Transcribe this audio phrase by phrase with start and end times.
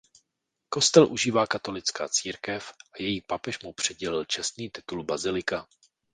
[0.69, 5.67] Kostel užívá katolická církev a její papež mu přidělil čestný titul bazilika.